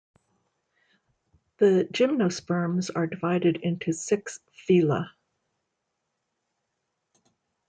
[1.57, 5.11] The gymnosperms are divided into six phyla.